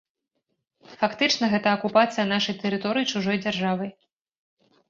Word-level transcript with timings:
Фактычна, 1.01 1.45
гэта 1.53 1.75
акупацыя 1.77 2.25
нашай 2.33 2.57
тэрыторыі 2.65 3.09
чужой 3.15 3.37
дзяржавай. 3.45 3.89